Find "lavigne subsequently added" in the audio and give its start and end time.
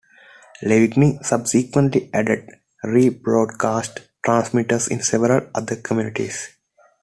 0.63-2.49